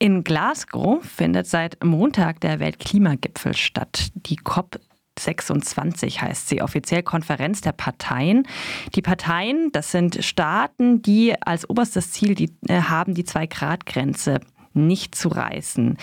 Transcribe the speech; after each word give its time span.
In 0.00 0.22
Glasgow 0.22 1.02
findet 1.02 1.48
seit 1.48 1.82
Montag 1.82 2.40
der 2.40 2.60
Weltklimagipfel 2.60 3.56
statt. 3.56 4.10
Die 4.14 4.36
COP 4.36 4.78
26 5.18 6.22
heißt 6.22 6.48
sie, 6.48 6.62
offiziell 6.62 7.02
Konferenz 7.02 7.62
der 7.62 7.72
Parteien. 7.72 8.46
Die 8.94 9.02
Parteien, 9.02 9.72
das 9.72 9.90
sind 9.90 10.24
Staaten, 10.24 11.02
die 11.02 11.34
als 11.42 11.68
oberstes 11.68 12.12
Ziel 12.12 12.36
die, 12.36 12.52
äh, 12.68 12.82
haben, 12.82 13.14
die 13.14 13.24
Zwei-Grad-Grenze 13.24 14.38
nicht 14.72 15.16
zu 15.16 15.28
reißen. 15.30 15.96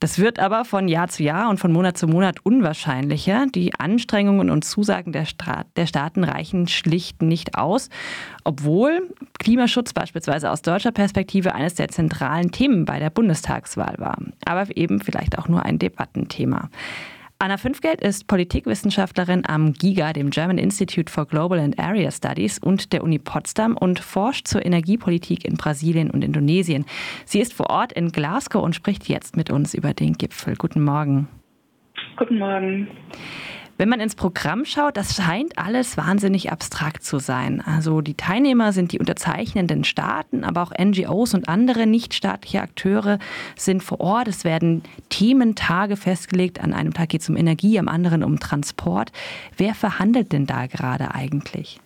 Das 0.00 0.18
wird 0.18 0.38
aber 0.38 0.64
von 0.64 0.88
Jahr 0.88 1.08
zu 1.08 1.22
Jahr 1.22 1.50
und 1.50 1.60
von 1.60 1.72
Monat 1.72 1.98
zu 1.98 2.08
Monat 2.08 2.38
unwahrscheinlicher. 2.42 3.44
Die 3.54 3.74
Anstrengungen 3.78 4.48
und 4.48 4.64
Zusagen 4.64 5.12
der, 5.12 5.26
Stra 5.26 5.66
der 5.76 5.86
Staaten 5.86 6.24
reichen 6.24 6.68
schlicht 6.68 7.20
nicht 7.20 7.58
aus, 7.58 7.90
obwohl 8.42 9.14
Klimaschutz 9.38 9.92
beispielsweise 9.92 10.50
aus 10.50 10.62
deutscher 10.62 10.90
Perspektive 10.92 11.54
eines 11.54 11.74
der 11.74 11.88
zentralen 11.88 12.50
Themen 12.50 12.86
bei 12.86 12.98
der 12.98 13.10
Bundestagswahl 13.10 13.96
war. 13.98 14.16
Aber 14.46 14.74
eben 14.74 15.00
vielleicht 15.00 15.38
auch 15.38 15.48
nur 15.48 15.66
ein 15.66 15.78
Debattenthema. 15.78 16.70
Anna 17.42 17.56
Fünfgeld 17.56 18.02
ist 18.02 18.26
Politikwissenschaftlerin 18.26 19.44
am 19.46 19.72
GIGA, 19.72 20.12
dem 20.12 20.28
German 20.28 20.58
Institute 20.58 21.10
for 21.10 21.24
Global 21.24 21.58
and 21.58 21.78
Area 21.78 22.10
Studies 22.10 22.58
und 22.58 22.92
der 22.92 23.02
Uni 23.02 23.18
Potsdam 23.18 23.78
und 23.78 23.98
forscht 23.98 24.46
zur 24.46 24.66
Energiepolitik 24.66 25.46
in 25.46 25.54
Brasilien 25.54 26.10
und 26.10 26.22
Indonesien. 26.22 26.84
Sie 27.24 27.40
ist 27.40 27.54
vor 27.54 27.70
Ort 27.70 27.94
in 27.94 28.12
Glasgow 28.12 28.62
und 28.62 28.74
spricht 28.74 29.08
jetzt 29.08 29.38
mit 29.38 29.48
uns 29.48 29.72
über 29.72 29.94
den 29.94 30.12
Gipfel. 30.12 30.54
Guten 30.54 30.84
Morgen. 30.84 31.28
Guten 32.18 32.38
Morgen. 32.38 32.88
Wenn 33.80 33.88
man 33.88 34.00
ins 34.00 34.14
Programm 34.14 34.66
schaut, 34.66 34.98
das 34.98 35.16
scheint 35.16 35.56
alles 35.56 35.96
wahnsinnig 35.96 36.52
abstrakt 36.52 37.02
zu 37.02 37.18
sein. 37.18 37.62
Also 37.64 38.02
die 38.02 38.12
Teilnehmer 38.12 38.72
sind 38.72 38.92
die 38.92 38.98
unterzeichnenden 38.98 39.84
Staaten, 39.84 40.44
aber 40.44 40.64
auch 40.64 40.72
NGOs 40.78 41.32
und 41.32 41.48
andere 41.48 41.86
nichtstaatliche 41.86 42.60
Akteure 42.60 43.18
sind 43.56 43.82
vor 43.82 43.98
Ort. 44.00 44.28
Es 44.28 44.44
werden 44.44 44.82
Thementage 45.08 45.96
festgelegt. 45.96 46.62
An 46.62 46.74
einem 46.74 46.92
Tag 46.92 47.08
geht 47.08 47.22
es 47.22 47.30
um 47.30 47.38
Energie, 47.38 47.78
am 47.78 47.88
anderen 47.88 48.22
um 48.22 48.38
Transport. 48.38 49.12
Wer 49.56 49.72
verhandelt 49.72 50.34
denn 50.34 50.44
da 50.44 50.66
gerade 50.66 51.14
eigentlich? 51.14 51.78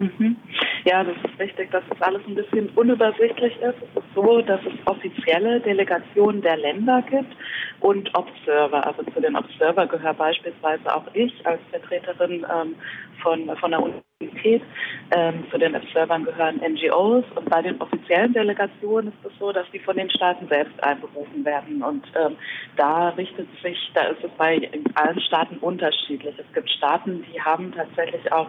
Mhm. 0.00 0.36
Ja, 0.84 1.04
das 1.04 1.16
ist 1.16 1.40
richtig, 1.40 1.70
dass 1.70 1.84
das 1.88 2.02
alles 2.02 2.20
ein 2.28 2.34
bisschen 2.34 2.68
unübersichtlich 2.74 3.54
ist. 3.62 3.76
Es 3.80 4.02
ist 4.02 4.14
so, 4.14 4.42
dass 4.42 4.60
es 4.66 4.86
offizielle 4.86 5.60
Delegationen 5.60 6.42
der 6.42 6.58
Länder 6.58 7.02
gibt 7.08 7.34
und 7.84 8.10
Observer. 8.14 8.86
Also 8.86 9.02
zu 9.02 9.20
den 9.20 9.36
Observer 9.36 9.86
gehöre 9.86 10.14
beispielsweise 10.14 10.94
auch 10.94 11.04
ich 11.12 11.46
als 11.46 11.60
Vertreterin 11.70 12.46
ähm, 12.50 12.74
von, 13.22 13.54
von 13.58 13.70
der 13.70 13.80
Universität. 13.80 14.13
Ähm, 15.10 15.44
zu 15.50 15.58
den 15.58 15.76
Observern 15.76 16.24
gehören 16.24 16.56
NGOs 16.56 17.24
und 17.36 17.48
bei 17.50 17.62
den 17.62 17.80
offiziellen 17.80 18.32
Delegationen 18.32 19.08
ist 19.08 19.32
es 19.32 19.38
so, 19.38 19.52
dass 19.52 19.66
die 19.72 19.78
von 19.78 19.96
den 19.96 20.10
Staaten 20.10 20.48
selbst 20.48 20.82
einberufen 20.82 21.44
werden. 21.44 21.82
Und 21.82 22.04
ähm, 22.16 22.36
da 22.76 23.10
richtet 23.10 23.48
sich, 23.62 23.78
da 23.94 24.08
ist 24.08 24.24
es 24.24 24.30
bei 24.38 24.68
allen 24.94 25.20
Staaten 25.20 25.58
unterschiedlich. 25.58 26.34
Es 26.38 26.52
gibt 26.54 26.70
Staaten, 26.70 27.24
die 27.32 27.40
haben 27.40 27.72
tatsächlich 27.72 28.32
auch 28.32 28.48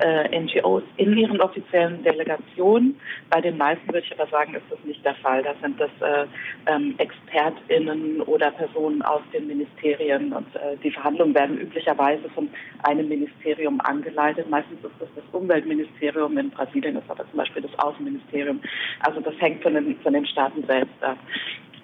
äh, 0.00 0.38
NGOs 0.38 0.82
in 0.96 1.16
ihren 1.16 1.40
offiziellen 1.40 2.02
Delegationen. 2.04 3.00
Bei 3.30 3.40
den 3.40 3.56
meisten 3.56 3.86
würde 3.88 4.06
ich 4.06 4.20
aber 4.20 4.30
sagen, 4.30 4.54
ist 4.54 4.70
das 4.70 4.78
nicht 4.84 5.04
der 5.04 5.14
Fall. 5.16 5.42
Da 5.42 5.54
sind 5.62 5.80
das 5.80 5.90
äh, 6.00 6.26
ähm, 6.66 6.94
ExpertInnen 6.98 8.20
oder 8.22 8.50
Personen, 8.50 8.74
Personen 8.74 9.02
aus 9.02 9.22
den 9.32 9.46
Ministerien 9.46 10.32
und 10.32 10.54
äh, 10.56 10.76
die 10.82 10.90
Verhandlungen 10.90 11.34
werden 11.34 11.58
üblicherweise 11.58 12.28
von 12.30 12.48
einem 12.82 13.08
Ministerium 13.08 13.80
angeleitet. 13.80 14.48
Meistens 14.50 14.78
ist 14.84 14.94
das 14.98 15.08
das 15.14 15.24
Umweltministerium, 15.32 16.36
in 16.38 16.50
Brasilien 16.50 16.96
ist 16.96 17.10
aber 17.10 17.28
zum 17.30 17.38
Beispiel 17.38 17.62
das 17.62 17.78
Außenministerium. 17.78 18.60
Also 19.00 19.20
das 19.20 19.34
hängt 19.40 19.62
von 19.62 19.74
den, 19.74 19.96
von 20.00 20.12
den 20.12 20.26
Staaten 20.26 20.64
selbst 20.66 21.02
ab. 21.02 21.18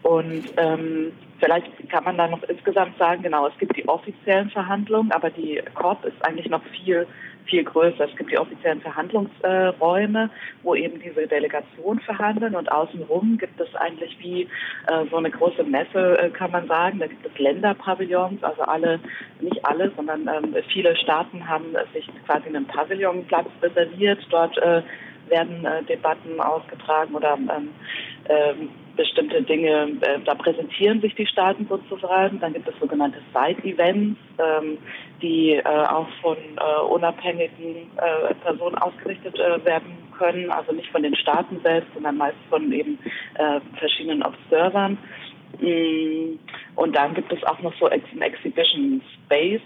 Und 0.03 0.45
ähm, 0.56 1.12
vielleicht 1.39 1.67
kann 1.91 2.05
man 2.05 2.17
da 2.17 2.29
noch 2.29 2.43
insgesamt 2.45 2.97
sagen, 2.98 3.23
genau, 3.23 3.48
es 3.48 3.59
gibt 3.59 3.77
die 3.77 3.87
offiziellen 3.89 4.51
Verhandlungen, 4.51 5.12
aber 5.12 5.31
die 5.31 5.61
COP 5.75 6.05
ist 6.05 6.25
eigentlich 6.25 6.48
noch 6.48 6.62
viel 6.65 7.07
viel 7.51 7.65
größer. 7.65 8.05
Es 8.08 8.17
gibt 8.17 8.30
die 8.30 8.39
offiziellen 8.39 8.80
Verhandlungsräume, 8.80 10.30
wo 10.63 10.74
eben 10.74 11.01
diese 11.01 11.27
Delegationen 11.27 12.01
verhandeln 12.01 12.55
und 12.55 12.70
außenrum 12.70 13.39
gibt 13.39 13.61
es 13.61 13.74
eigentlich 13.74 14.17
wie 14.20 14.42
äh, 14.42 15.07
so 15.11 15.17
eine 15.17 15.30
große 15.30 15.64
Messe, 15.64 16.19
äh, 16.19 16.30
kann 16.30 16.53
man 16.53 16.67
sagen. 16.69 17.01
Da 17.01 17.07
gibt 17.07 17.27
es 17.27 17.39
Länderpavillons, 17.39 18.42
also 18.42 18.63
alle, 18.63 19.01
nicht 19.41 19.64
alle, 19.64 19.91
sondern 19.97 20.29
ähm, 20.29 20.55
viele 20.73 20.97
Staaten 20.97 21.47
haben 21.47 21.74
sich 21.92 22.08
quasi 22.27 22.47
einen 22.48 22.67
Pavillonplatz 22.67 23.48
reserviert. 23.63 24.20
Dort 24.30 24.57
äh, 24.58 24.83
werden 25.29 25.64
äh, 25.64 25.83
Debatten 25.85 26.41
ausgetragen 26.41 27.14
oder 27.14 27.35
ähm, 27.35 27.70
ähm, 28.29 28.69
bestimmte 29.00 29.42
Dinge, 29.42 29.96
äh, 30.02 30.18
da 30.27 30.34
präsentieren 30.34 31.00
sich 31.00 31.14
die 31.14 31.27
Staaten 31.27 31.66
sozusagen. 31.66 32.38
Dann 32.38 32.52
gibt 32.52 32.68
es 32.68 32.74
sogenannte 32.78 33.18
Side-Events, 33.33 34.20
ähm, 34.38 34.77
die 35.22 35.55
äh, 35.55 35.62
auch 35.64 36.06
von 36.20 36.36
äh, 36.36 36.83
unabhängigen 36.83 37.90
äh, 37.96 38.34
Personen 38.44 38.77
ausgerichtet 38.77 39.38
äh, 39.38 39.64
werden 39.64 39.96
können, 40.18 40.50
also 40.50 40.72
nicht 40.72 40.90
von 40.90 41.02
den 41.02 41.16
Staaten 41.16 41.61
selbst, 41.62 41.88
sondern 41.94 42.18
meist 42.18 42.36
von 42.50 42.70
eben 42.72 42.98
äh, 43.36 43.61
verschiedenen 43.78 44.22
Observern. 44.22 44.98
Mm, 45.61 46.38
und 46.77 46.94
dann 46.94 47.14
gibt 47.14 47.32
es 47.32 47.42
auch 47.44 47.58
noch 47.61 47.72
so 47.78 47.86
einen 47.86 48.20
Exhibition 48.20 49.00
Space, 49.24 49.62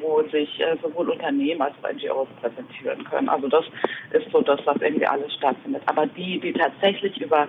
wo 0.00 0.22
sich 0.30 0.62
sowohl 0.82 1.10
Unternehmen 1.10 1.62
als 1.62 1.74
auch 1.82 1.92
NGOs 1.92 2.28
präsentieren 2.40 3.02
können. 3.04 3.28
Also 3.28 3.48
das 3.48 3.64
ist 4.12 4.30
so 4.30 4.40
das, 4.40 4.60
was 4.66 4.76
irgendwie 4.80 5.06
alles 5.06 5.32
stattfindet. 5.34 5.82
Aber 5.86 6.06
die, 6.06 6.38
die 6.38 6.52
tatsächlich 6.52 7.20
über 7.20 7.48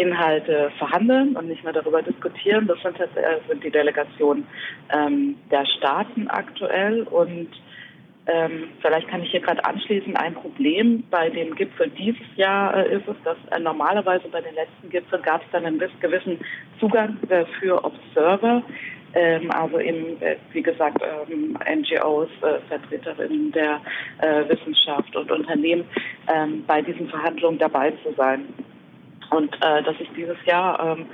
Inhalte 0.00 0.70
verhandeln 0.78 1.36
und 1.36 1.48
nicht 1.48 1.64
mehr 1.64 1.72
darüber 1.72 2.02
diskutieren, 2.02 2.66
das 2.66 2.80
sind, 2.82 2.98
äh, 3.00 3.06
sind 3.48 3.62
die 3.64 3.70
Delegationen 3.70 4.46
ähm, 4.92 5.36
der 5.50 5.66
Staaten 5.66 6.28
aktuell. 6.28 7.02
Und 7.02 7.48
ähm, 8.26 8.68
vielleicht 8.82 9.08
kann 9.08 9.22
ich 9.22 9.30
hier 9.30 9.40
gerade 9.40 9.64
anschließen, 9.64 10.14
ein 10.16 10.34
Problem 10.34 11.02
bei 11.10 11.30
dem 11.30 11.54
Gipfel 11.54 11.90
dieses 11.90 12.26
Jahr 12.36 12.76
äh, 12.76 12.96
ist 12.96 13.08
es, 13.08 13.16
dass 13.24 13.38
äh, 13.50 13.58
normalerweise 13.58 14.28
bei 14.28 14.42
den 14.42 14.54
letzten 14.54 14.90
Gipfeln 14.90 15.22
gab 15.22 15.42
es 15.42 15.50
dann 15.50 15.64
einen 15.64 15.82
gewissen 16.00 16.38
Zugang 16.78 17.16
äh, 17.30 17.46
für 17.58 17.82
Observer, 17.82 18.62
ähm, 19.14 19.50
also 19.50 19.80
eben, 19.80 20.20
äh, 20.20 20.36
wie 20.52 20.62
gesagt, 20.62 21.02
ähm, 21.02 21.56
NGOs, 21.66 22.28
äh, 22.42 22.58
Vertreterinnen 22.68 23.50
der 23.52 23.80
äh, 24.20 24.48
Wissenschaft 24.48 25.16
und 25.16 25.30
Unternehmen 25.30 25.84
ähm, 26.32 26.64
bei 26.66 26.82
diesen 26.82 27.08
Verhandlungen 27.08 27.58
dabei 27.58 27.92
zu 28.02 28.12
sein. 28.16 28.44
Und 29.30 29.56
das 29.60 29.94
ist 30.00 30.10
dieses 30.16 30.36
Jahr 30.46 30.80
ähm, 30.80 31.06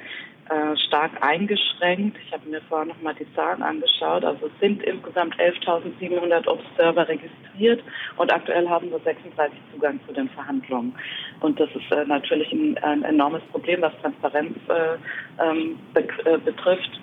äh, 0.50 0.76
stark 0.76 1.12
eingeschränkt. 1.22 2.19
Ich 2.22 2.30
habe 2.30 2.47
mir 2.50 2.60
vorher 2.69 2.86
noch 2.86 3.00
mal 3.00 3.14
die 3.14 3.26
Zahlen 3.34 3.62
angeschaut. 3.62 4.26
Also 4.26 4.47
es 4.47 4.60
sind 4.60 4.82
insgesamt 4.82 5.34
11.700 5.36 6.47
Observer 6.47 7.08
registriert 7.08 7.82
und 8.19 8.30
aktuell 8.30 8.69
haben 8.69 8.91
nur 8.91 9.00
36 9.00 9.58
Zugang 9.72 9.98
zu 10.06 10.12
den 10.12 10.28
Verhandlungen. 10.28 10.94
Und 11.41 11.58
das 11.58 11.70
ist 11.70 11.91
äh, 11.91 12.04
natürlich 12.04 12.52
ein, 12.52 12.76
ein, 12.82 13.04
enormes 13.04 13.42
Problem, 13.52 13.80
was 13.80 13.92
Transparenz 14.02 14.58
äh, 14.69 15.42
ähm, 15.42 15.78
be 15.94 16.06
äh, 16.26 16.36
betrifft. 16.36 17.00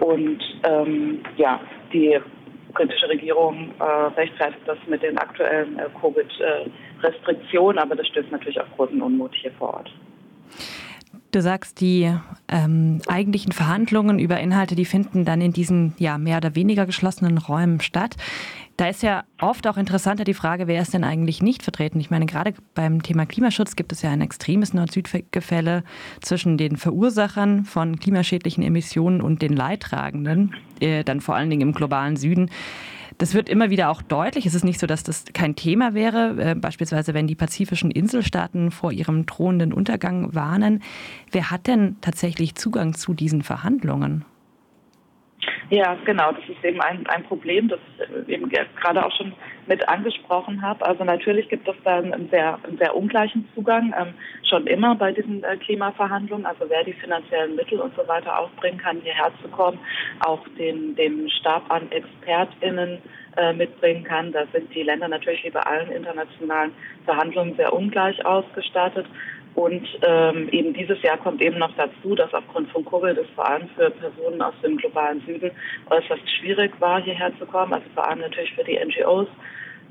Und 0.00 0.42
ähm, 0.64 1.22
ja, 1.38 1.58
die 1.94 2.20
britische 2.74 3.08
Regierung 3.08 3.72
äh, 3.78 3.84
rechtfertigt 3.84 4.60
das 4.66 4.76
mit 4.86 5.02
den 5.02 5.16
aktuellen 5.16 5.78
äh, 5.78 5.88
Covid-Restriktionen, 5.98 7.78
aber 7.78 7.96
das 7.96 8.06
stößt 8.08 8.30
natürlich 8.30 8.60
auf 8.60 8.68
großen 8.76 9.00
Unmut 9.00 9.34
hier 9.34 9.52
vor 9.52 9.72
Ort. 9.76 9.90
Du 11.32 11.42
sagst, 11.42 11.80
die 11.80 12.10
ähm, 12.48 13.02
eigentlichen 13.08 13.52
Verhandlungen 13.52 14.18
über 14.18 14.40
Inhalte, 14.40 14.74
die 14.74 14.84
finden 14.84 15.24
dann 15.24 15.40
in 15.40 15.52
diesen 15.52 15.94
ja 15.98 16.18
mehr 16.18 16.38
oder 16.38 16.54
weniger 16.54 16.86
geschlossenen 16.86 17.38
Räumen 17.38 17.80
statt. 17.80 18.16
Da 18.76 18.88
ist 18.88 19.02
ja 19.02 19.24
oft 19.40 19.66
auch 19.66 19.76
interessanter 19.76 20.24
die 20.24 20.34
Frage, 20.34 20.66
wer 20.66 20.80
ist 20.80 20.94
denn 20.94 21.04
eigentlich 21.04 21.42
nicht 21.42 21.62
vertreten? 21.62 21.98
Ich 21.98 22.10
meine, 22.10 22.26
gerade 22.26 22.54
beim 22.74 23.02
Thema 23.02 23.26
Klimaschutz 23.26 23.74
gibt 23.74 23.92
es 23.92 24.02
ja 24.02 24.10
ein 24.10 24.20
extremes 24.20 24.74
Nord-Süd-Gefälle 24.74 25.82
zwischen 26.20 26.58
den 26.58 26.76
Verursachern 26.76 27.64
von 27.64 27.98
klimaschädlichen 27.98 28.62
Emissionen 28.62 29.22
und 29.22 29.42
den 29.42 29.54
Leidtragenden, 29.54 30.54
äh, 30.80 31.04
dann 31.04 31.20
vor 31.20 31.36
allen 31.36 31.50
Dingen 31.50 31.62
im 31.62 31.72
globalen 31.72 32.16
Süden. 32.16 32.50
Das 33.18 33.32
wird 33.32 33.48
immer 33.48 33.70
wieder 33.70 33.88
auch 33.88 34.02
deutlich. 34.02 34.44
Es 34.44 34.54
ist 34.54 34.64
nicht 34.64 34.78
so, 34.78 34.86
dass 34.86 35.02
das 35.02 35.24
kein 35.32 35.56
Thema 35.56 35.94
wäre. 35.94 36.50
Äh, 36.50 36.54
beispielsweise, 36.54 37.14
wenn 37.14 37.26
die 37.26 37.34
pazifischen 37.34 37.90
Inselstaaten 37.90 38.70
vor 38.70 38.92
ihrem 38.92 39.24
drohenden 39.24 39.72
Untergang 39.72 40.34
warnen. 40.34 40.82
Wer 41.32 41.50
hat 41.50 41.66
denn 41.66 41.96
tatsächlich 42.02 42.54
Zugang 42.56 42.94
zu 42.94 43.14
diesen 43.14 43.42
Verhandlungen? 43.42 44.24
Ja, 45.68 45.96
genau. 46.04 46.30
Das 46.30 46.48
ist 46.48 46.64
eben 46.64 46.80
ein, 46.80 47.04
ein 47.08 47.24
Problem, 47.24 47.68
das 47.68 47.80
ich 48.26 48.34
eben 48.34 48.48
gerade 48.48 49.04
auch 49.04 49.10
schon 49.16 49.32
mit 49.66 49.88
angesprochen 49.88 50.62
habe. 50.62 50.86
Also 50.86 51.02
natürlich 51.02 51.48
gibt 51.48 51.66
es 51.66 51.74
da 51.82 51.96
einen 51.96 52.28
sehr, 52.30 52.58
einen 52.62 52.78
sehr 52.78 52.94
ungleichen 52.94 53.48
Zugang 53.54 53.92
ähm, 53.98 54.14
schon 54.48 54.66
immer 54.68 54.94
bei 54.94 55.10
diesen 55.10 55.42
äh, 55.42 55.56
Klimaverhandlungen. 55.56 56.46
Also 56.46 56.66
wer 56.68 56.84
die 56.84 56.92
finanziellen 56.92 57.56
Mittel 57.56 57.80
und 57.80 57.94
so 57.96 58.06
weiter 58.06 58.38
aufbringen 58.38 58.78
kann, 58.78 59.00
hierher 59.00 59.32
zu 59.42 59.48
kommen, 59.48 59.78
auch 60.20 60.46
den, 60.56 60.94
den 60.94 61.28
Stab 61.30 61.68
an 61.68 61.90
ExpertInnen 61.90 62.98
äh, 63.36 63.52
mitbringen 63.52 64.04
kann. 64.04 64.30
Da 64.30 64.44
sind 64.52 64.72
die 64.72 64.84
Länder 64.84 65.08
natürlich 65.08 65.42
wie 65.42 65.50
bei 65.50 65.60
allen 65.60 65.90
internationalen 65.90 66.72
Verhandlungen 67.04 67.56
sehr 67.56 67.72
ungleich 67.72 68.24
ausgestattet. 68.24 69.06
Und 69.56 69.88
ähm, 70.02 70.50
eben 70.50 70.74
dieses 70.74 71.00
Jahr 71.00 71.16
kommt 71.16 71.40
eben 71.40 71.58
noch 71.58 71.74
dazu, 71.76 72.14
dass 72.14 72.32
aufgrund 72.34 72.70
von 72.70 72.84
Covid 72.84 73.16
es 73.16 73.26
vor 73.34 73.48
allem 73.48 73.66
für 73.74 73.88
Personen 73.90 74.42
aus 74.42 74.52
dem 74.62 74.76
globalen 74.76 75.22
Süden 75.24 75.50
äußerst 75.88 76.30
schwierig 76.38 76.78
war, 76.78 77.02
hierher 77.02 77.32
zu 77.38 77.46
kommen. 77.46 77.72
Also 77.72 77.86
vor 77.94 78.06
allem 78.06 78.20
natürlich 78.20 78.52
für 78.52 78.64
die 78.64 78.78
NGOs. 78.78 79.28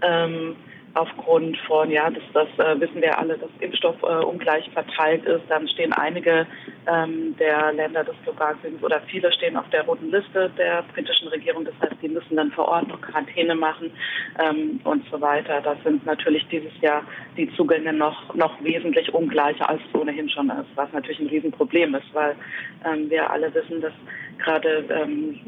Ähm, 0.04 0.56
aufgrund 0.96 1.58
von, 1.68 1.92
ja, 1.92 2.10
das, 2.10 2.24
das 2.34 2.48
äh, 2.58 2.80
wissen 2.80 3.02
wir 3.02 3.18
alle, 3.20 3.38
dass 3.38 3.50
Impfstoff 3.60 4.02
äh, 4.02 4.24
ungleich 4.24 4.70
verteilt 4.72 5.26
ist. 5.26 5.44
Dann 5.50 5.68
stehen 5.68 5.92
einige 5.94 6.48
ähm, 6.88 7.36
der 7.38 7.74
Länder 7.74 8.04
des 8.06 8.16
globalen 8.24 8.58
Südens 8.64 8.82
oder 8.82 9.02
viele 9.08 9.32
stehen 9.34 9.58
auf 9.58 9.70
der 9.72 9.84
roten 9.84 10.10
Liste 10.10 10.50
der 10.58 10.84
britischen 10.94 11.28
Regierung. 11.28 11.66
Das 11.66 11.74
heißt, 11.82 12.02
die 12.02 12.08
müssen 12.08 12.38
dann 12.38 12.52
vor 12.52 12.70
Ort 12.70 12.88
noch 12.88 13.02
Quarantäne 13.02 13.56
machen 13.56 13.92
ähm, 14.40 14.80
und 14.86 15.04
so 15.12 15.20
weiter. 15.20 15.60
Das 15.62 15.78
sind 15.84 16.06
natürlich 16.06 16.48
dieses 16.48 16.72
Jahr 16.80 17.04
die 17.36 17.54
Zugänge 17.56 17.92
noch, 17.92 18.34
noch 18.34 18.64
wesentlich 18.64 19.14
ungleicher, 19.14 19.70
als 19.70 19.82
es 19.88 20.00
ohnehin 20.00 20.30
schon 20.30 20.50
ist, 20.50 20.70
was 20.76 20.92
natürlich 20.94 21.20
ein 21.20 21.28
Riesenproblem 21.28 21.94
ist, 21.96 22.14
weil 22.14 22.36
ähm, 22.86 23.10
wir 23.10 23.30
alle 23.30 23.54
wissen, 23.54 23.82
dass 23.82 23.94
gerade 24.38 24.86
ähm, 24.90 25.40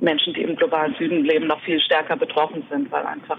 Menschen, 0.00 0.34
die 0.34 0.42
im 0.42 0.56
globalen 0.56 0.94
Süden 0.96 1.24
leben, 1.24 1.46
noch 1.46 1.60
viel 1.62 1.80
stärker 1.80 2.16
betroffen 2.16 2.64
sind, 2.70 2.90
weil 2.90 3.06
einfach 3.06 3.38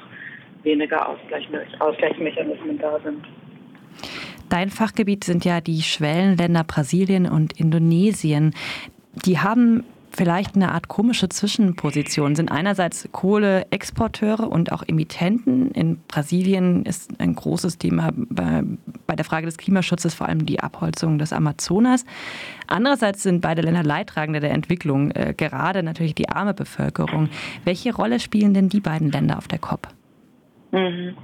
weniger 0.63 1.07
Ausgleichsmechanismen 1.09 2.77
da 2.79 2.99
sind. 3.03 3.25
Dein 4.49 4.69
Fachgebiet 4.69 5.23
sind 5.23 5.45
ja 5.45 5.61
die 5.61 5.81
Schwellenländer 5.81 6.63
Brasilien 6.65 7.25
und 7.25 7.53
Indonesien. 7.53 8.53
Die 9.25 9.39
haben 9.39 9.85
vielleicht 10.11 10.55
eine 10.55 10.73
Art 10.73 10.87
komische 10.87 11.29
Zwischenposition, 11.29 12.35
sind 12.35 12.51
einerseits 12.51 13.07
Kohleexporteure 13.11 14.49
und 14.49 14.71
auch 14.71 14.83
Emittenten. 14.85 15.71
In 15.71 15.99
Brasilien 16.07 16.85
ist 16.85 17.19
ein 17.19 17.33
großes 17.33 17.77
Thema 17.77 18.11
bei 18.13 19.15
der 19.15 19.25
Frage 19.25 19.45
des 19.45 19.57
Klimaschutzes 19.57 20.13
vor 20.13 20.27
allem 20.27 20.45
die 20.45 20.59
Abholzung 20.59 21.17
des 21.17 21.33
Amazonas. 21.33 22.05
Andererseits 22.67 23.23
sind 23.23 23.41
beide 23.41 23.61
Länder 23.61 23.83
Leidtragende 23.83 24.39
der 24.39 24.51
Entwicklung, 24.51 25.11
äh, 25.11 25.33
gerade 25.35 25.83
natürlich 25.83 26.15
die 26.15 26.29
arme 26.29 26.53
Bevölkerung. 26.53 27.29
Welche 27.63 27.95
Rolle 27.95 28.19
spielen 28.19 28.53
denn 28.53 28.69
die 28.69 28.81
beiden 28.81 29.11
Länder 29.11 29.37
auf 29.37 29.47
der 29.47 29.59
COP? 29.59 29.87
Mhm. 30.71 31.17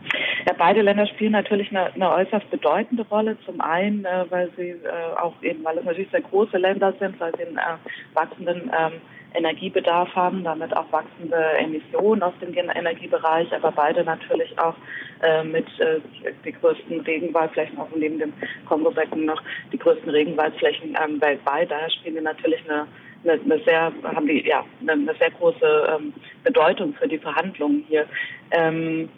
Ja, 0.46 0.54
beide 0.58 0.82
Länder 0.82 1.08
spielen 1.08 1.32
natürlich 1.32 1.70
eine, 1.72 1.94
eine 1.94 2.12
äußerst 2.12 2.50
bedeutende 2.52 3.06
Rolle. 3.10 3.38
Zum 3.46 3.62
einen, 3.62 4.06
äh, 4.06 4.26
weil 4.30 4.50
sie 4.58 4.70
äh, 4.70 5.20
auch 5.20 5.34
eben, 5.42 5.64
weil 5.64 5.78
es 5.78 5.86
natürlich 5.86 6.12
sehr 6.12 6.22
große 6.22 6.58
Länder 6.58 6.94
sind, 7.00 7.20
weil 7.20 7.32
sie 7.38 7.46
einen 7.46 7.58
äh, 7.58 7.78
wachsenden 8.14 8.72
ähm, 8.78 8.94
Energiebedarf 9.34 10.14
haben, 10.16 10.44
damit 10.44 10.76
auch 10.76 10.92
wachsende 10.92 11.38
Emissionen 11.60 12.24
aus 12.24 12.34
dem 12.42 12.54
Energiebereich, 12.54 13.54
aber 13.54 13.72
beide 13.72 14.04
natürlich 14.04 14.58
auch 14.58 14.76
äh, 15.22 15.44
mit 15.44 15.68
äh, 15.80 16.00
die 16.44 16.54
größten 16.54 17.02
Regenwaldflächen, 17.02 17.78
auch 17.78 17.90
neben 17.96 18.20
dem 18.20 18.34
Kongo-Becken 18.68 19.26
noch 19.26 19.42
die 19.72 19.78
größten 19.78 20.10
Regenwaldflächen 20.10 20.98
ähm, 21.04 21.22
weltweit. 21.22 21.70
Daher 21.70 21.90
spielen 21.90 22.16
die 22.16 22.22
natürlich 22.22 22.62
eine 22.70 22.88
eine, 23.24 23.42
eine 23.42 23.64
sehr, 23.64 23.92
haben 24.04 24.28
die 24.28 24.48
ja 24.48 24.64
eine, 24.82 24.92
eine 24.92 25.16
sehr 25.16 25.32
große 25.32 25.98
ähm, 25.98 26.14
Bedeutung 26.44 26.94
für 26.94 27.08
die 27.08 27.18
Verhandlungen 27.18 27.84
hier. 27.88 28.06
Ähm, 28.52 29.10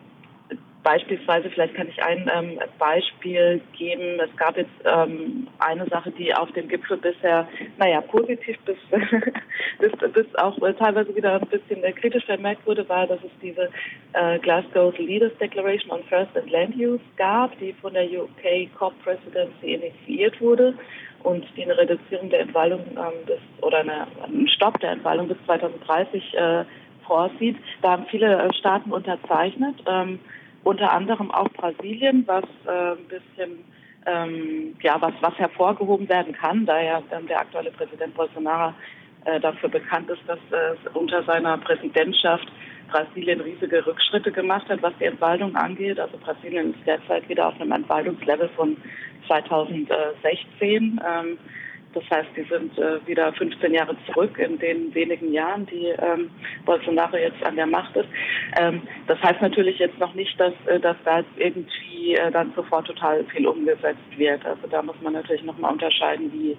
Beispielsweise, 0.83 1.49
vielleicht 1.49 1.75
kann 1.75 1.89
ich 1.89 2.01
ein 2.01 2.29
ähm, 2.33 2.59
Beispiel 2.77 3.59
geben. 3.77 4.19
Es 4.19 4.35
gab 4.37 4.55
jetzt 4.55 4.71
ähm, 4.85 5.47
eine 5.59 5.85
Sache, 5.87 6.09
die 6.11 6.33
auf 6.33 6.49
dem 6.53 6.69
Gipfel 6.69 6.95
bisher, 6.95 7.47
naja, 7.77 7.99
positiv 7.99 8.57
bis, 8.59 8.77
bis, 9.79 9.91
bis 10.13 10.35
auch 10.35 10.57
teilweise 10.77 11.13
wieder 11.13 11.35
ein 11.35 11.47
bisschen 11.47 11.83
äh, 11.83 11.91
kritisch 11.91 12.25
vermerkt 12.25 12.65
wurde, 12.65 12.87
war, 12.87 13.07
dass 13.07 13.19
es 13.23 13.31
diese 13.41 13.69
äh, 14.13 14.39
Glasgow 14.39 14.97
Leaders 14.97 15.37
Declaration 15.37 15.91
on 15.91 16.03
First 16.03 16.35
and 16.37 16.49
Land 16.49 16.75
Use 16.77 17.03
gab, 17.17 17.57
die 17.59 17.73
von 17.73 17.93
der 17.93 18.05
UK 18.05 18.73
COP 18.77 18.93
Presidency 19.03 19.73
initiiert 19.73 20.39
wurde 20.39 20.73
und 21.23 21.45
die 21.57 21.63
eine 21.63 21.77
Reduzierung 21.77 22.29
der 22.29 22.39
Entwaldung 22.39 22.81
ähm, 22.91 23.25
bis 23.25 23.39
oder 23.61 23.79
eine, 23.79 24.07
einen 24.23 24.47
Stopp 24.47 24.79
der 24.79 24.91
Entwaldung 24.91 25.27
bis 25.27 25.37
2030 25.45 26.33
äh, 26.35 26.63
vorsieht. 27.05 27.57
Da 27.81 27.91
haben 27.91 28.05
viele 28.09 28.33
äh, 28.33 28.53
Staaten 28.53 28.91
unterzeichnet. 28.91 29.75
Ähm, 29.85 30.19
unter 30.63 30.91
anderem 30.91 31.31
auch 31.31 31.49
Brasilien, 31.49 32.23
was 32.27 32.43
äh, 32.65 32.91
ein 32.91 33.07
bisschen 33.07 33.63
ähm, 34.05 34.75
ja 34.81 34.99
was 35.01 35.13
was 35.21 35.37
hervorgehoben 35.37 36.07
werden 36.09 36.33
kann, 36.33 36.65
da 36.65 36.81
ja 36.81 37.01
ähm, 37.11 37.27
der 37.27 37.39
aktuelle 37.39 37.71
Präsident 37.71 38.13
Bolsonaro 38.15 38.73
äh, 39.25 39.39
dafür 39.39 39.69
bekannt 39.69 40.09
ist, 40.09 40.21
dass 40.27 40.39
äh, 40.51 40.75
unter 40.93 41.23
seiner 41.23 41.57
Präsidentschaft 41.57 42.47
Brasilien 42.89 43.41
riesige 43.41 43.85
Rückschritte 43.85 44.31
gemacht 44.31 44.67
hat, 44.69 44.81
was 44.81 44.93
die 44.99 45.05
Entwaldung 45.05 45.55
angeht. 45.55 45.99
Also 45.99 46.17
Brasilien 46.17 46.73
ist 46.73 46.85
derzeit 46.85 47.27
wieder 47.29 47.47
auf 47.47 47.61
einem 47.61 47.71
Entwaldungslevel 47.71 48.49
von 48.55 48.77
2016. 49.27 50.99
Ähm, 51.07 51.37
das 51.93 52.03
heißt, 52.11 52.29
die 52.35 52.43
sind 52.43 52.77
äh, 52.77 53.05
wieder 53.07 53.33
15 53.33 53.73
Jahre 53.73 53.95
zurück 54.05 54.37
in 54.37 54.59
den 54.59 54.93
wenigen 54.93 55.33
Jahren, 55.33 55.65
die 55.65 55.87
ähm, 55.87 56.29
Bolsonaro 56.65 57.17
jetzt 57.17 57.43
an 57.43 57.55
der 57.55 57.65
Macht 57.65 57.95
ist. 57.95 58.07
Ähm, 58.59 58.83
das 59.07 59.19
heißt 59.21 59.41
natürlich 59.41 59.79
jetzt 59.79 59.97
noch 59.97 60.13
nicht, 60.13 60.39
dass, 60.39 60.53
äh, 60.67 60.79
dass 60.79 60.97
da 61.03 61.19
jetzt 61.19 61.31
irgendwie 61.37 62.13
äh, 62.13 62.31
dann 62.31 62.53
sofort 62.55 62.85
total 62.85 63.23
viel 63.25 63.47
umgesetzt 63.47 64.17
wird. 64.17 64.45
Also 64.45 64.67
da 64.69 64.81
muss 64.83 64.95
man 65.01 65.13
natürlich 65.13 65.43
nochmal 65.43 65.71
unterscheiden, 65.71 66.31
wie 66.31 66.51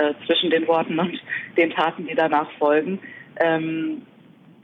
äh, 0.00 0.14
zwischen 0.26 0.50
den 0.50 0.66
Worten 0.68 0.98
und 0.98 1.20
den 1.56 1.70
Taten, 1.70 2.06
die 2.06 2.14
danach 2.14 2.50
folgen. 2.52 3.00
Ähm, 3.40 4.02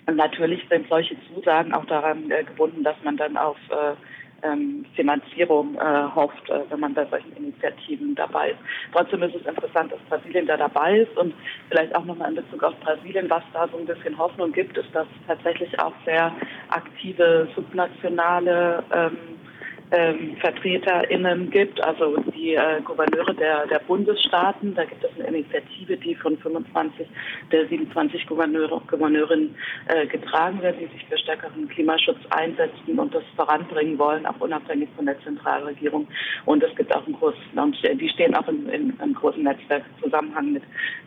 natürlich 0.07 0.63
sind 0.69 0.89
solche 0.89 1.17
Zusagen 1.29 1.75
auch 1.75 1.85
daran 1.87 2.31
äh, 2.31 2.45
gebunden, 2.45 2.85
dass 2.85 2.97
man 3.03 3.17
dann 3.17 3.37
auf 3.37 3.57
äh, 3.71 3.95
ähm, 4.43 4.85
Finanzierung 4.95 5.77
äh, 5.77 6.15
hofft, 6.15 6.49
äh, 6.51 6.61
wenn 6.71 6.81
man 6.81 6.95
bei 6.95 7.07
solchen 7.07 7.35
Initiativen 7.37 8.15
dabei 8.15 8.51
ist. 8.51 8.59
Trotzdem 8.93 9.23
ist 9.23 9.35
es 9.35 9.47
interessant, 9.47 9.93
dass 9.93 10.01
Brasilien 10.09 10.47
da 10.47 10.57
dabei 10.57 11.01
ist 11.01 11.17
und 11.17 11.35
vielleicht 11.69 11.95
auch 11.95 12.05
nochmal 12.05 12.31
in 12.31 12.37
Bezug 12.37 12.63
auf 12.63 12.75
Brasilien, 12.81 13.29
was 13.31 13.43
da 13.53 13.69
so 13.69 13.79
ein 13.79 13.87
bisschen 13.87 14.17
Hoffnung 14.19 14.53
gibt, 14.53 14.77
ist, 14.77 14.95
dass 14.95 15.07
tatsächlich 15.27 15.79
auch 15.79 15.95
sehr 16.05 16.33
aktive 16.71 17.49
subnationale 17.55 18.83
ähm, 18.93 19.17
ähm, 19.93 20.37
VertreterInnen 20.41 21.51
gibt, 21.51 21.83
also 21.85 22.17
die 22.35 22.55
äh, 22.55 22.81
Gouverneure 22.83 23.35
der, 23.35 23.67
der 23.67 23.79
Bundesstaaten. 23.81 24.75
Da 24.75 24.85
gibt 24.85 25.05
es 25.05 25.11
eine 25.15 25.29
Initiative, 25.29 25.97
die 25.99 26.15
von 26.15 26.37
25 26.39 27.07
der 27.53 27.69
27 27.69 28.27
Gouverneure, 28.27 28.81
Gouverneurinnen 28.89 29.55
äh, 29.89 30.07
getragen 30.07 30.63
wird, 30.63 30.81
die 30.81 30.87
sich 30.87 31.05
für 31.07 31.19
stärkeren 31.19 31.69
Klimaschutz 31.69 32.19
einsetzen 32.31 32.99
und 32.99 33.15
das 33.15 33.23
voranbringen 33.37 33.99
wollen, 33.99 34.25
auch 34.25 34.41
unabhängig 34.41 34.89
von 34.97 35.05
der 35.05 35.21
Zentralregierung. 35.21 36.09
Und 36.47 36.63
es 36.63 36.75
gibt 36.75 36.95
auch 36.97 37.07
ein 37.07 37.13
großes, 37.13 37.41
und 37.55 37.77
die 37.83 38.09
stehen 38.09 38.35
auch 38.35 38.49
in, 38.49 38.69
in 38.71 38.99
einem 38.99 39.15
großen 39.15 39.43
Netzwerk 39.43 39.85
Zusammenhang 40.03 40.53
mit 40.53 40.63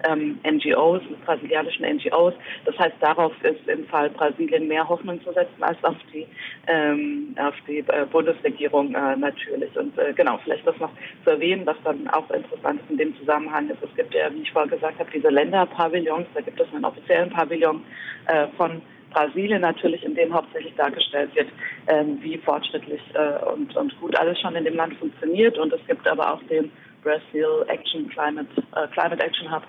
ähm, 0.08 0.38
NGOs, 0.48 1.02
mit 1.10 1.26
brasilianischen 1.26 1.86
NGOs. 1.86 2.36
Das 2.66 2.78
heißt, 2.78 2.96
darauf 3.00 3.34
ist 3.44 3.68
im 3.68 3.86
Fall 3.86 4.12
Brasilien 4.12 4.68
mehr 4.68 4.88
Hoffnung 4.88 5.22
zu 5.24 5.34
setzen 5.34 5.64
als 5.64 5.84
auf 5.84 5.98
die, 6.14 6.28
ähm, 6.68 7.36
auf 7.40 7.56
die 7.68 7.80
äh, 7.80 8.06
Bundesregierung. 8.12 8.75
Regierung 8.76 8.94
äh, 8.96 9.16
natürlich. 9.18 9.76
Und 9.78 9.98
äh, 9.98 10.14
genau, 10.14 10.40
vielleicht 10.44 10.66
das 10.68 10.78
noch 10.80 10.92
zu 11.24 11.32
erwähnen, 11.32 11.66
was 11.66 11.78
dann 11.84 12.08
auch 12.10 12.30
interessant 12.32 12.82
ist 12.82 12.90
in 12.90 12.98
dem 12.98 13.18
Zusammenhang 13.18 13.70
ist. 13.70 13.82
Es 13.82 13.96
gibt 13.96 14.14
ja, 14.14 14.32
wie 14.34 14.42
ich 14.42 14.52
vorher 14.52 14.72
gesagt 14.72 15.00
habe, 15.00 15.10
diese 15.14 15.30
Länderpavillons. 15.30 16.28
Da 16.34 16.42
gibt 16.42 16.60
es 16.60 16.68
einen 16.74 16.86
offiziellen 16.86 17.30
Pavillon 17.30 17.84
äh, 18.28 18.48
von 18.58 18.82
Brasilien 19.12 19.62
natürlich, 19.62 20.04
in 20.04 20.16
dem 20.16 20.34
hauptsächlich 20.34 20.76
dargestellt 20.76 21.34
wird, 21.36 21.48
ähm, 21.88 22.18
wie 22.22 22.38
fortschrittlich 22.38 23.02
äh, 23.14 23.46
und, 23.46 23.76
und 23.76 24.00
gut 24.02 24.18
alles 24.20 24.40
schon 24.40 24.56
in 24.56 24.66
dem 24.66 24.76
Land 24.76 24.96
funktioniert. 24.96 25.58
Und 25.58 25.72
es 25.72 25.86
gibt 25.88 26.08
aber 26.08 26.34
auch 26.34 26.44
den 26.44 26.72
Brazil 27.06 27.64
Action 27.68 28.10
Climate, 28.10 28.50
äh, 28.76 28.88
Climate 28.88 29.24
Action 29.24 29.50
Hub, 29.50 29.62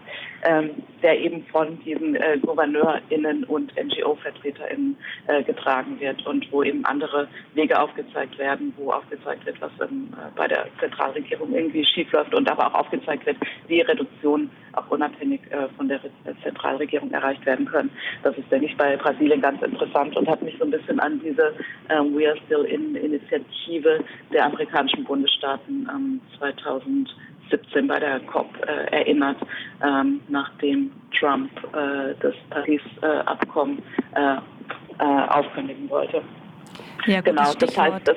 ähm, 0.42 0.70
der 1.02 1.20
eben 1.20 1.44
von 1.52 1.78
diesen 1.84 2.16
äh, 2.16 2.38
GouverneurInnen 2.38 3.44
und 3.44 3.72
NGO-VertreterInnen 3.76 4.96
äh, 5.26 5.42
getragen 5.42 6.00
wird 6.00 6.26
und 6.26 6.50
wo 6.50 6.62
eben 6.62 6.84
andere 6.86 7.28
Wege 7.54 7.78
aufgezeigt 7.78 8.38
werden, 8.38 8.72
wo 8.78 8.90
aufgezeigt 8.90 9.44
wird, 9.44 9.60
was 9.60 9.70
ähm, 9.82 10.12
bei 10.34 10.48
der 10.48 10.66
Zentralregierung 10.80 11.54
irgendwie 11.54 11.84
schiefläuft 11.84 12.34
und 12.34 12.50
aber 12.50 12.68
auch 12.68 12.74
aufgezeigt 12.80 13.26
wird, 13.26 13.36
wie 13.68 13.82
Reduktionen 13.82 14.50
auch 14.72 14.90
unabhängig 14.90 15.40
äh, 15.50 15.68
von 15.76 15.88
der 15.88 16.00
Zentralregierung 16.42 17.10
erreicht 17.12 17.44
werden 17.44 17.66
können. 17.66 17.90
Das 18.22 18.36
ist, 18.36 18.50
denke 18.50 18.66
ich, 18.66 18.76
bei 18.76 18.96
Brasilien 18.96 19.40
ganz 19.40 19.60
interessant 19.62 20.16
und 20.16 20.28
hat 20.28 20.42
mich 20.42 20.56
so 20.58 20.64
ein 20.64 20.70
bisschen 20.70 21.00
an 21.00 21.20
diese 21.20 21.54
ähm, 21.90 22.16
We 22.16 22.28
Are 22.28 22.36
Still 22.46 22.64
In 22.64 22.94
Initiative 22.94 24.04
der 24.32 24.46
amerikanischen 24.46 25.04
Bundesstaaten 25.04 25.88
ähm, 25.92 26.20
2000 26.38 27.14
17 27.50 27.86
bei 27.86 28.00
der 28.00 28.20
COP 28.20 28.48
äh, 28.66 28.96
erinnert, 28.96 29.36
ähm, 29.84 30.20
nachdem 30.28 30.90
Trump 31.18 31.50
äh, 31.74 32.14
das 32.20 32.34
Paris-Abkommen 32.50 33.82
äh, 34.14 34.36
äh, 34.98 35.04
aufkündigen 35.28 35.88
wollte. 35.88 36.22
Ja, 37.06 37.20
genau, 37.20 37.52
das 37.54 37.78
heißt, 37.78 38.08
das, 38.08 38.16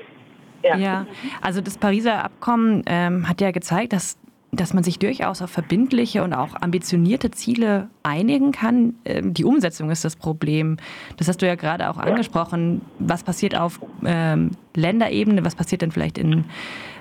ja. 0.63 0.77
ja. 0.77 1.05
also 1.41 1.61
das 1.61 1.77
Pariser 1.77 2.23
Abkommen 2.23 2.83
ähm, 2.87 3.29
hat 3.29 3.41
ja 3.41 3.51
gezeigt, 3.51 3.93
dass 3.93 4.17
dass 4.51 4.73
man 4.73 4.83
sich 4.83 4.97
durchaus 4.99 5.41
auf 5.41 5.51
verbindliche 5.51 6.23
und 6.23 6.33
auch 6.33 6.55
ambitionierte 6.59 7.31
Ziele 7.31 7.89
einigen 8.03 8.51
kann. 8.51 8.95
Ähm, 9.05 9.33
die 9.33 9.45
Umsetzung 9.45 9.91
ist 9.91 10.03
das 10.03 10.15
Problem. 10.15 10.77
Das 11.17 11.27
hast 11.27 11.41
du 11.41 11.47
ja 11.47 11.55
gerade 11.55 11.89
auch 11.89 11.97
angesprochen. 11.97 12.81
Was 12.97 13.23
passiert 13.23 13.55
auf 13.55 13.79
ähm, 14.03 14.51
Länderebene? 14.75 15.45
Was 15.45 15.55
passiert 15.55 15.81
denn 15.81 15.91
vielleicht 15.91 16.17
in, 16.17 16.45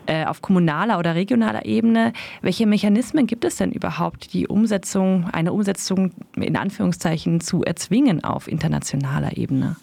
äh, 0.09 0.25
auf 0.25 0.43
kommunaler 0.43 0.99
oder 0.99 1.15
regionaler 1.15 1.65
Ebene? 1.65 2.13
Welche 2.43 2.67
Mechanismen 2.67 3.27
gibt 3.27 3.45
es 3.45 3.57
denn 3.57 3.71
überhaupt, 3.71 4.33
die 4.33 4.49
Umsetzung, 4.49 5.29
eine 5.33 5.53
Umsetzung 5.53 6.13
in 6.37 6.57
Anführungszeichen 6.57 7.41
zu 7.41 7.63
erzwingen 7.63 8.25
auf 8.25 8.49
internationaler 8.49 9.37
Ebene? 9.37 9.77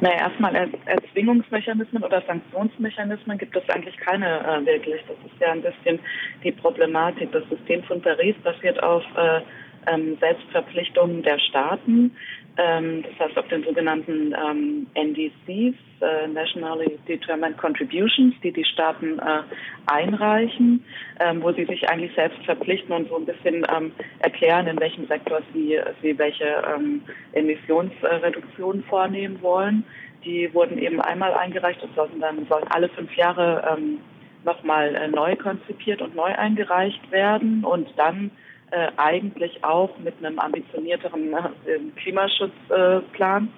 Naja, 0.00 0.28
erstmal 0.28 0.54
Erzwingungsmechanismen 0.84 2.02
oder 2.02 2.22
Sanktionsmechanismen 2.26 3.38
gibt 3.38 3.56
es 3.56 3.68
eigentlich 3.70 3.96
keine 3.96 4.40
äh, 4.40 4.66
wirklich. 4.66 5.00
Das 5.08 5.16
ist 5.24 5.40
ja 5.40 5.52
ein 5.52 5.62
bisschen 5.62 5.98
die 6.44 6.52
Problematik. 6.52 7.32
Das 7.32 7.42
System 7.48 7.82
von 7.84 8.02
Paris 8.02 8.34
basiert 8.44 8.82
auf 8.82 9.02
äh, 9.16 9.40
ähm, 9.86 10.16
Selbstverpflichtungen 10.20 11.22
der 11.22 11.38
Staaten. 11.38 12.14
Ähm, 12.58 13.02
das 13.02 13.28
heißt 13.28 13.38
auf 13.38 13.48
den 13.48 13.64
sogenannten 13.64 14.34
ähm, 14.34 14.86
NDCs, 14.94 15.76
äh, 16.00 16.26
Nationally 16.28 16.98
Determined 17.06 17.58
Contributions, 17.58 18.34
die 18.42 18.52
die 18.52 18.64
Staaten 18.64 19.18
äh, 19.18 19.42
einreichen, 19.86 20.82
ähm, 21.20 21.42
wo 21.42 21.52
sie 21.52 21.66
sich 21.66 21.88
eigentlich 21.90 22.14
selbst 22.14 22.42
verpflichten 22.44 22.94
und 22.94 23.08
so 23.08 23.16
ein 23.16 23.26
bisschen 23.26 23.66
ähm, 23.74 23.92
erklären, 24.20 24.66
in 24.68 24.80
welchem 24.80 25.06
Sektor 25.06 25.40
sie, 25.52 25.78
sie 26.02 26.18
welche 26.18 26.62
ähm, 26.74 27.02
Emissionsreduktionen 27.32 28.82
vornehmen 28.84 29.40
wollen. 29.42 29.84
Die 30.24 30.52
wurden 30.54 30.78
eben 30.78 31.00
einmal 31.02 31.34
eingereicht 31.34 31.82
und 31.82 31.94
sollen 31.94 32.20
dann 32.20 32.46
sollen 32.48 32.64
alle 32.70 32.88
fünf 32.88 33.14
Jahre 33.16 33.76
ähm, 33.76 33.98
nochmal 34.44 34.94
äh, 34.94 35.08
neu 35.08 35.36
konzipiert 35.36 36.00
und 36.00 36.14
neu 36.14 36.34
eingereicht 36.34 37.10
werden 37.10 37.64
und 37.64 37.88
dann 37.96 38.30
äh, 38.70 38.88
eigentlich 38.96 39.62
auch 39.62 39.96
mit 39.98 40.14
einem 40.18 40.38
ambitionierteren 40.38 41.32
äh, 41.32 41.78
Klimaschutzplan. 41.96 43.48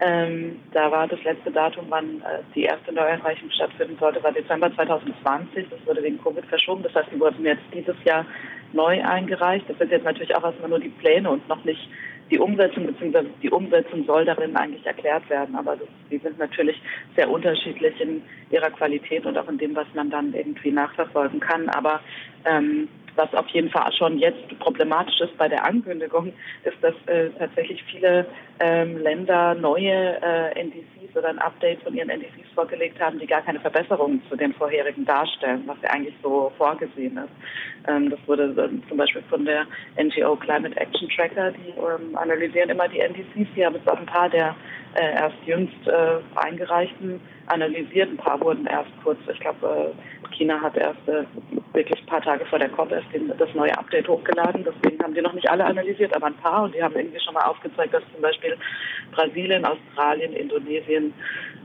Ähm, 0.00 0.60
da 0.72 0.90
war 0.90 1.06
das 1.06 1.22
letzte 1.22 1.52
Datum, 1.52 1.86
wann 1.88 2.20
äh, 2.20 2.42
die 2.54 2.64
erste 2.64 2.92
Neueinreichung 2.92 3.50
stattfinden 3.50 3.96
sollte, 3.98 4.22
war 4.22 4.32
Dezember 4.32 4.74
2020. 4.74 5.68
Das 5.70 5.86
wurde 5.86 6.02
wegen 6.02 6.20
Covid 6.22 6.44
verschoben. 6.46 6.82
Das 6.82 6.94
heißt, 6.94 7.08
die 7.14 7.20
wurden 7.20 7.44
jetzt 7.44 7.62
dieses 7.72 7.96
Jahr 8.04 8.26
neu 8.72 9.02
eingereicht. 9.02 9.64
Das 9.68 9.78
sind 9.78 9.92
jetzt 9.92 10.04
natürlich 10.04 10.34
auch 10.34 10.44
erstmal 10.44 10.68
nur 10.68 10.80
die 10.80 10.88
Pläne 10.88 11.30
und 11.30 11.48
noch 11.48 11.64
nicht 11.64 11.88
die 12.30 12.38
Umsetzung, 12.38 12.86
beziehungsweise 12.86 13.28
die 13.42 13.50
Umsetzung 13.50 14.04
soll 14.04 14.24
darin 14.24 14.56
eigentlich 14.56 14.84
erklärt 14.84 15.28
werden. 15.30 15.54
Aber 15.54 15.76
das, 15.76 15.88
die 16.10 16.18
sind 16.18 16.38
natürlich 16.38 16.80
sehr 17.14 17.30
unterschiedlich 17.30 17.98
in 18.00 18.22
ihrer 18.50 18.70
Qualität 18.70 19.24
und 19.26 19.38
auch 19.38 19.48
in 19.48 19.58
dem, 19.58 19.76
was 19.76 19.86
man 19.94 20.10
dann 20.10 20.34
irgendwie 20.34 20.72
nachverfolgen 20.72 21.38
kann. 21.38 21.68
Aber 21.68 22.00
ähm, 22.44 22.88
was 23.16 23.32
auf 23.34 23.48
jeden 23.48 23.70
Fall 23.70 23.92
schon 23.92 24.18
jetzt 24.18 24.58
problematisch 24.58 25.20
ist 25.20 25.36
bei 25.36 25.48
der 25.48 25.64
Ankündigung, 25.64 26.32
ist, 26.64 26.76
dass 26.82 26.94
äh, 27.06 27.30
tatsächlich 27.38 27.82
viele 27.84 28.26
ähm, 28.60 28.98
Länder 28.98 29.54
neue 29.54 30.20
äh, 30.22 30.60
NDCs 30.60 31.16
oder 31.16 31.28
ein 31.28 31.38
Update 31.38 31.82
von 31.82 31.94
ihren 31.94 32.10
NDCs 32.10 32.52
vorgelegt 32.54 33.00
haben, 33.00 33.18
die 33.18 33.26
gar 33.26 33.42
keine 33.42 33.60
Verbesserungen 33.60 34.22
zu 34.28 34.36
den 34.36 34.52
vorherigen 34.54 35.04
darstellen, 35.04 35.62
was 35.66 35.76
ja 35.82 35.90
eigentlich 35.90 36.14
so 36.22 36.52
vorgesehen 36.56 37.16
ist. 37.16 37.88
Ähm, 37.88 38.10
das 38.10 38.18
wurde 38.26 38.44
äh, 38.44 38.88
zum 38.88 38.96
Beispiel 38.96 39.22
von 39.28 39.44
der 39.44 39.66
NGO 39.96 40.36
Climate 40.36 40.76
Action 40.76 41.08
Tracker, 41.08 41.52
die 41.52 41.70
ähm, 41.70 42.16
analysieren 42.16 42.70
immer 42.70 42.88
die 42.88 43.00
NDCs. 43.00 43.48
Die 43.56 43.64
haben 43.64 43.74
jetzt 43.74 43.88
auch 43.88 43.98
ein 43.98 44.06
paar 44.06 44.28
der 44.28 44.54
äh, 44.94 45.14
erst 45.14 45.36
jüngst 45.46 45.86
äh, 45.86 46.18
eingereichten 46.36 47.20
analysiert. 47.46 48.10
Ein 48.10 48.16
paar 48.16 48.40
wurden 48.40 48.66
erst 48.66 48.90
kurz, 49.02 49.18
ich 49.30 49.40
glaube, 49.40 49.92
äh, 49.92 50.34
China 50.34 50.60
hat 50.60 50.76
erst 50.76 51.06
äh, 51.08 51.24
wirklich 51.72 52.00
ein 52.00 52.06
paar 52.06 52.22
Tage 52.22 52.44
vor 52.46 52.58
der 52.58 52.68
COP 52.70 52.92
erst 52.92 53.12
den, 53.12 53.32
das 53.38 53.54
neue 53.54 53.76
Update 53.76 54.08
hochgeladen. 54.08 54.64
Deswegen 54.64 55.02
haben 55.02 55.14
die 55.14 55.20
noch 55.20 55.32
nicht 55.32 55.48
alle 55.50 55.64
analysiert, 55.64 56.14
aber 56.14 56.26
ein 56.26 56.34
paar. 56.34 56.64
Und 56.64 56.74
die 56.74 56.82
haben 56.82 56.96
irgendwie 56.96 57.20
schon 57.20 57.34
mal 57.34 57.44
aufgezeigt, 57.44 57.94
dass 57.94 58.02
zum 58.12 58.22
Beispiel 58.22 58.56
Brasilien, 59.12 59.64
Australien, 59.64 60.32
Indonesien, 60.32 61.12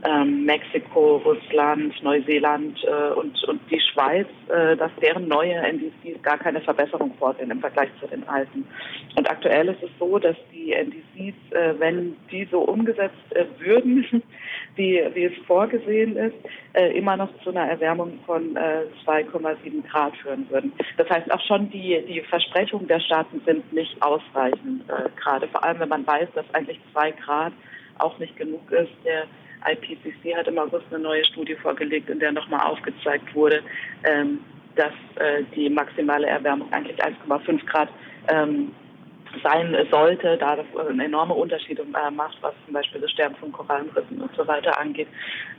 ähm, 0.04 0.46
Mexiko, 0.46 1.18
Russland, 1.18 1.94
Neuseeland 2.04 2.80
äh, 2.84 3.14
und, 3.14 3.44
und 3.46 3.60
die 3.70 3.80
Schweiz, 3.80 4.28
äh, 4.48 4.76
dass 4.78 4.92
deren 5.02 5.28
neue 5.28 5.56
NDCs 5.56 6.22
gar 6.22 6.38
keine 6.38 6.62
Verbesserung 6.62 7.14
vorsehen 7.18 7.52
im 7.52 7.60
Vergleich 7.60 7.90
zu 8.00 8.08
den 8.08 8.28
alten. 8.28 8.66
Und 9.18 9.30
aktuell 9.30 9.70
ist 9.70 9.84
es 9.84 9.90
so, 10.00 10.18
dass 10.20 10.36
die 10.54 10.74
NDCs, 10.74 11.52
äh, 11.52 11.74
wenn 11.80 12.16
die 12.32 12.48
so 12.50 12.60
umgesetzt 12.62 13.16
äh, 13.32 13.46
würden, 13.60 14.06
wie, 14.76 15.02
wie 15.14 15.26
es 15.26 15.38
vorgesehen 15.46 16.16
ist, 16.16 16.36
äh, 16.74 16.98
immer 16.98 17.18
noch 17.18 17.30
zu 17.44 17.50
einer 17.50 17.68
Erwärmung 17.70 18.20
von 18.26 18.56
2,7 18.56 19.36
äh, 19.36 19.82
Grad 19.90 20.16
führen 20.18 20.46
würden. 20.50 20.72
Das 20.98 21.10
heißt, 21.10 21.32
auch 21.32 21.42
schon 21.42 21.70
die, 21.70 22.02
die 22.08 22.22
Versprechungen 22.22 22.88
der 22.88 23.00
Staaten 23.00 23.42
sind 23.46 23.72
nicht 23.74 24.02
ausreichend, 24.02 24.84
gerade 25.16 25.48
vor 25.48 25.64
allem 25.64 25.80
wenn 25.80 25.90
man 25.90 26.08
weiß, 26.08 26.30
dass 26.36 26.46
eigentlich 26.54 26.80
2 26.94 27.12
Grad 27.12 27.54
auch 27.98 28.18
nicht 28.20 28.36
genug 28.38 28.72
ist. 28.72 28.92
Der 29.04 29.26
IPCC 29.66 30.36
hat 30.36 30.48
im 30.48 30.58
August 30.58 30.86
eine 30.92 31.00
neue 31.00 31.26
Studie 31.26 31.56
vorgelegt, 31.56 32.10
in 32.10 32.20
der 32.20 32.32
nochmal 32.32 32.66
aufgezeigt 32.66 33.34
wurde, 33.36 33.62
ähm, 34.04 34.40
dass 34.76 34.94
äh, 35.16 35.44
die 35.56 35.70
maximale 35.70 36.28
Erwärmung 36.28 36.72
eigentlich 36.72 36.98
1,5 37.04 37.66
Grad 37.66 37.90
ähm, 38.28 38.72
sein 39.44 39.76
sollte, 39.92 40.38
da 40.38 40.56
das 40.56 40.66
einen 40.88 41.00
enorme 41.00 41.34
Unterschied 41.34 41.80
äh, 41.80 42.12
macht, 42.12 42.38
was 42.42 42.54
zum 42.66 42.74
Beispiel 42.74 43.02
das 43.02 43.12
Sterben 43.12 43.36
von 43.36 43.52
Korallenrissen 43.52 44.22
und 44.22 44.36
so 44.36 44.48
weiter 44.48 44.80
angeht, 44.80 45.08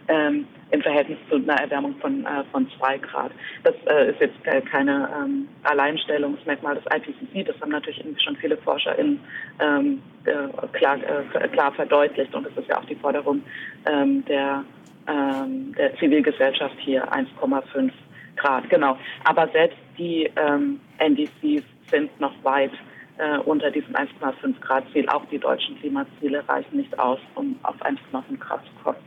ähm, 0.08 0.46
im 0.70 0.82
Verhältnis 0.82 1.18
zu 1.28 1.36
einer 1.36 1.60
Erwärmung 1.60 1.94
von, 2.00 2.24
äh, 2.24 2.44
von 2.52 2.68
zwei 2.78 2.98
Grad. 2.98 3.32
Das 3.64 3.74
äh, 3.86 4.10
ist 4.10 4.20
jetzt 4.20 4.42
keine 4.70 5.08
ähm, 5.16 5.48
Alleinstellungsmerkmal 5.64 6.76
des 6.76 6.84
IPCC, 6.86 7.46
das 7.46 7.60
haben 7.60 7.70
natürlich 7.70 8.04
schon 8.22 8.36
viele 8.36 8.56
Forscher 8.58 8.98
in, 8.98 9.20
ähm, 9.60 10.02
äh, 10.24 10.66
klar, 10.72 10.98
äh, 10.98 11.48
klar 11.48 11.72
verdeutlicht 11.72 12.34
und 12.34 12.46
das 12.46 12.56
ist 12.56 12.68
ja 12.68 12.78
auch 12.78 12.84
die 12.86 12.96
Forderung 12.96 13.42
ähm, 13.86 14.24
der, 14.26 14.64
ähm, 15.06 15.74
der 15.76 15.96
Zivilgesellschaft 15.96 16.76
hier 16.78 17.04
1,5 17.12 17.90
Grad, 18.36 18.68
genau. 18.70 18.96
Aber 19.24 19.48
selbst 19.48 19.78
die 19.98 20.30
ähm, 20.36 20.80
NDCs 20.98 21.64
sind 21.90 22.20
noch 22.20 22.32
weit 22.42 22.72
äh, 23.20 23.38
unter 23.38 23.70
diesem 23.70 23.94
1,5 23.94 24.60
Grad 24.60 24.84
Ziel. 24.92 25.08
Auch 25.08 25.24
die 25.26 25.38
deutschen 25.38 25.78
Klimaziele 25.78 26.46
reichen 26.48 26.76
nicht 26.76 26.98
aus, 26.98 27.18
um 27.34 27.56
auf 27.62 27.76
1,5 27.82 28.38
Grad 28.38 28.60
zu 28.64 28.82
kommen. 28.82 28.98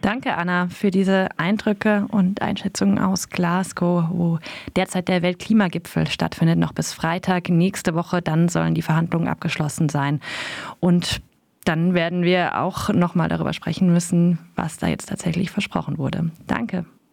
Danke, 0.00 0.36
Anna, 0.36 0.68
für 0.68 0.90
diese 0.90 1.28
Eindrücke 1.38 2.06
und 2.10 2.42
Einschätzungen 2.42 2.98
aus 2.98 3.30
Glasgow, 3.30 4.04
wo 4.10 4.38
derzeit 4.76 5.08
der 5.08 5.22
Weltklimagipfel 5.22 6.06
stattfindet, 6.08 6.58
noch 6.58 6.72
bis 6.72 6.92
Freitag 6.92 7.48
nächste 7.48 7.94
Woche. 7.94 8.20
Dann 8.20 8.48
sollen 8.48 8.74
die 8.74 8.82
Verhandlungen 8.82 9.28
abgeschlossen 9.28 9.88
sein. 9.88 10.20
Und 10.78 11.22
dann 11.64 11.94
werden 11.94 12.22
wir 12.22 12.60
auch 12.60 12.90
noch 12.90 13.14
mal 13.14 13.28
darüber 13.28 13.54
sprechen 13.54 13.90
müssen, 13.92 14.38
was 14.56 14.76
da 14.76 14.88
jetzt 14.88 15.08
tatsächlich 15.08 15.50
versprochen 15.50 15.96
wurde. 15.96 16.30
Danke. 16.46 16.84